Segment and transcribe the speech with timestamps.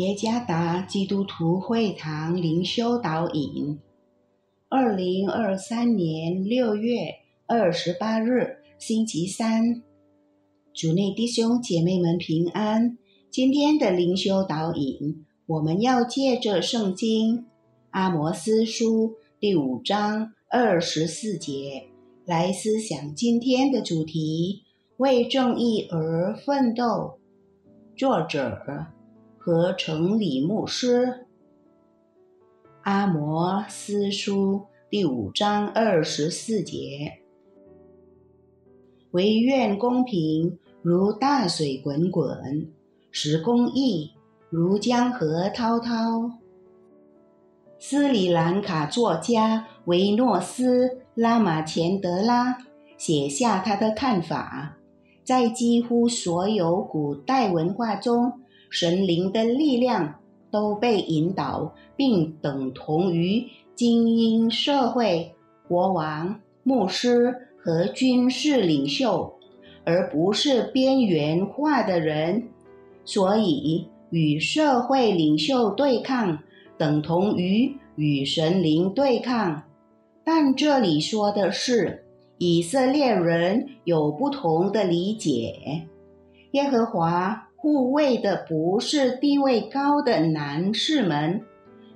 [0.00, 3.78] 耶加达基督徒会堂灵修导引，
[4.70, 7.16] 二零二三年六月
[7.46, 9.82] 二十八日，星期三，
[10.72, 12.96] 主内弟兄姐妹们平安。
[13.28, 17.44] 今天的灵修导引，我们要借着圣经
[17.90, 21.88] 阿摩斯书第五章二十四节
[22.24, 24.62] 来思想今天的主题：
[24.96, 27.18] 为正义而奋斗。
[27.94, 28.86] 作者。
[29.42, 31.24] 和城里牧师，
[32.82, 37.22] 阿摩斯书第五章二十四节：
[39.12, 42.70] 唯愿公平如大水滚滚，
[43.10, 44.12] 使公义
[44.50, 46.30] 如江河滔滔。
[47.78, 52.58] 斯里兰卡作家维诺斯·拉马钱德拉
[52.98, 54.76] 写下他的看法，
[55.24, 58.34] 在几乎所有古代文化中。
[58.70, 60.14] 神灵的力量
[60.50, 65.34] 都被引导，并等同于精英社会、
[65.68, 69.34] 国王、牧师和军事领袖，
[69.84, 72.44] 而不是边缘化的人。
[73.04, 76.38] 所以，与社会领袖对抗，
[76.78, 79.64] 等同于与神灵对抗。
[80.22, 82.04] 但这里说的是，
[82.38, 85.88] 以色列人有不同的理解，
[86.52, 87.48] 耶和华。
[87.60, 91.42] 护卫的不是地位高的男士们，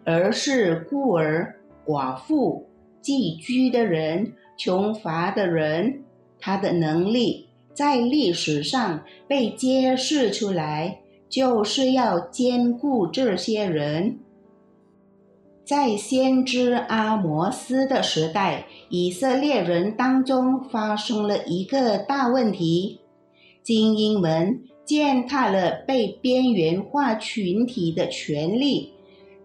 [0.04, 1.56] 而是孤儿、
[1.86, 2.68] 寡妇、
[3.00, 6.02] 寄居的人、穷乏的人。
[6.38, 14.18] 他的能力在历史上被揭示出来，就是要兼顾这些人。
[15.64, 23.00] 在先知阿摩斯的时代，以色列人当中发生了一个大问题：
[23.62, 24.60] 精英们。
[24.84, 28.92] 践踏了被边缘化群体的权利，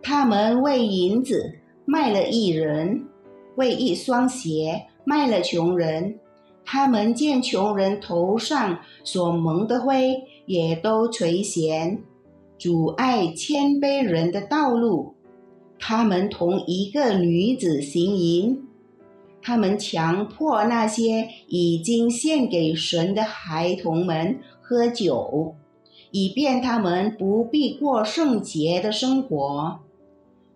[0.01, 1.55] 他们为银子
[1.85, 3.05] 卖了一人，
[3.55, 6.19] 为一双鞋卖了穷人。
[6.65, 11.97] 他们见穷人头上所蒙的灰，也都垂涎，
[12.59, 15.15] 阻碍谦卑人的道路。
[15.79, 18.67] 他们同一个女子行淫，
[19.49, 24.37] 他们强迫那些已经献给神的孩童们。
[24.61, 25.55] 喝酒，
[26.11, 29.79] 以便他们不必过圣洁的生活。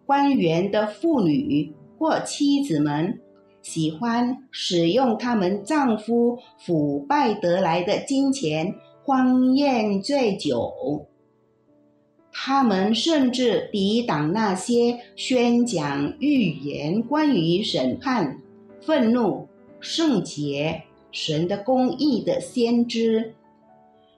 [0.05, 3.19] 官员的妇女或妻子们
[3.63, 11.07] 喜欢使用他们丈夫腐败得来的金钱欢宴醉酒。
[12.31, 18.39] 他们甚至抵挡那些宣讲预言关于审判、
[18.85, 19.47] 愤怒、
[19.79, 23.33] 圣洁、神的公义的先知。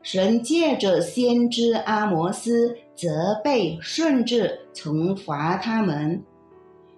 [0.02, 6.24] 神借着先知阿摩斯责备甚至惩罚他们。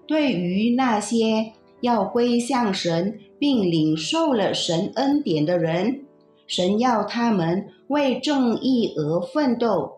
[0.06, 6.02] 对于那些要归向神并领受了神恩典的人，
[6.48, 9.94] 神要他们为正义而奋斗。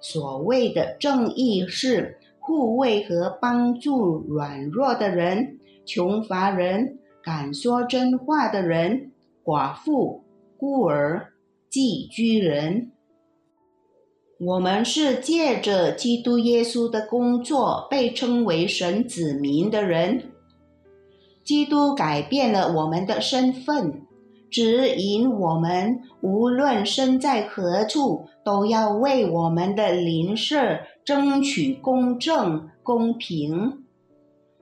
[0.00, 9.12] 所谓的正义是护卫和帮助软弱的人、穷乏人、敢说真话的人、
[9.44, 10.24] 寡妇、
[10.58, 11.30] 孤儿。
[11.70, 12.92] 寄居人，
[14.38, 20.22] 我们是借着基督耶稣的工作被称为神子民的人。
[21.42, 24.02] 基督改变了我们的身份，
[24.48, 33.83] 指引我们无论身在何处，都要为我们的邻舍争取公正公平。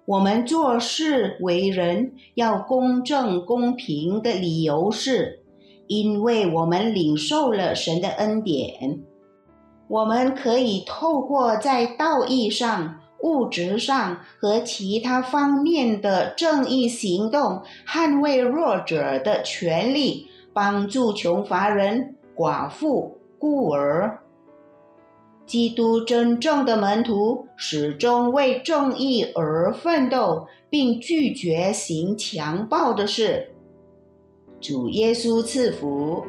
[0.07, 5.41] 我们做事为人要公正公平的理由是。
[5.89, 9.01] 因为我们领受了神的恩典，
[9.88, 24.21] 我们可以透过在道义上、物质上和其他方面的正义行动，捍卫弱者的权利，帮助穷乏人、寡妇、孤儿。
[25.52, 33.50] 基督真正的门徒始终为正义而奋斗，并拒绝行强暴的事。
[34.62, 36.25] 主耶稣赐福。